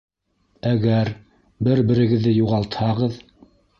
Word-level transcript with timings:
Әгәр 0.69 1.11
бер-берегеҙҙе 1.67 2.33
юғалтһағыҙ!.. 2.39 3.21